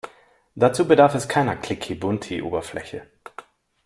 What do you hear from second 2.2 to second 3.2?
Oberfläche.